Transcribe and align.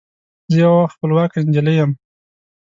زه 0.51 0.57
یوه 0.65 0.91
خپلواکه 0.93 1.37
نجلۍ 1.47 1.73
یم 1.79 1.91